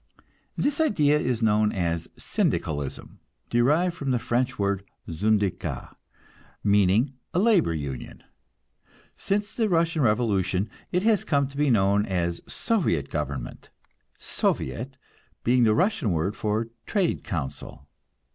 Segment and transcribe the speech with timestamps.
[0.57, 3.19] This idea is known as Syndicalism,
[3.51, 5.95] derived from the French word "syndicat,"
[6.63, 8.23] meaning a labor union.
[9.15, 13.69] Since the Russian revolution it has come to be known as soviet government,
[14.17, 14.97] "soviet"
[15.43, 17.87] being the Russian word for trade council.